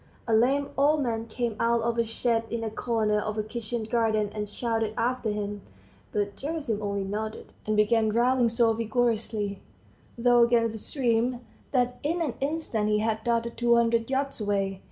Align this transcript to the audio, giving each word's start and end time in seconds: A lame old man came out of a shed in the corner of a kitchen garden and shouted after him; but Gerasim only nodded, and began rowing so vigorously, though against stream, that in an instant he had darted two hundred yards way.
A 0.27 0.33
lame 0.33 0.69
old 0.79 1.03
man 1.03 1.27
came 1.27 1.55
out 1.59 1.81
of 1.83 1.95
a 1.99 2.03
shed 2.03 2.45
in 2.49 2.61
the 2.61 2.71
corner 2.71 3.19
of 3.19 3.37
a 3.37 3.43
kitchen 3.43 3.83
garden 3.83 4.31
and 4.33 4.49
shouted 4.49 4.95
after 4.97 5.29
him; 5.29 5.61
but 6.11 6.35
Gerasim 6.35 6.81
only 6.81 7.03
nodded, 7.03 7.53
and 7.67 7.77
began 7.77 8.09
rowing 8.11 8.49
so 8.49 8.73
vigorously, 8.73 9.61
though 10.17 10.41
against 10.43 10.83
stream, 10.87 11.41
that 11.71 11.99
in 12.01 12.19
an 12.19 12.33
instant 12.39 12.89
he 12.89 12.97
had 12.97 13.23
darted 13.23 13.55
two 13.57 13.75
hundred 13.75 14.09
yards 14.09 14.41
way. 14.41 14.79